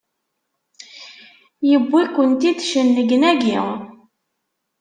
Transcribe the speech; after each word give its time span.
Yewwi-kent-id 1.69 2.59
cennegnagi! 2.69 3.57